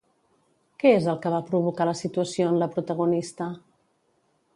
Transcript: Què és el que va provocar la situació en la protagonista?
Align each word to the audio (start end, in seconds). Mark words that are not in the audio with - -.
Què 0.83 0.93
és 0.99 1.09
el 1.11 1.19
que 1.25 1.33
va 1.33 1.41
provocar 1.49 1.87
la 1.89 1.93
situació 1.99 2.47
en 2.53 2.57
la 2.63 2.69
protagonista? 2.77 3.51